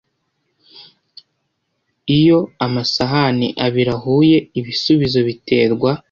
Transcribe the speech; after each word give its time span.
Iyo 2.17 2.39
amasahani 2.65 3.47
abiri 3.65 3.91
ahuye 3.97 4.37
ibisubizo 4.59 5.19
biterwa 5.27 5.91